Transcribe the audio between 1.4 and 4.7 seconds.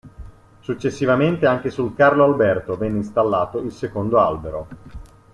anche sul "Carlo Alberto" venne installato il secondo albero.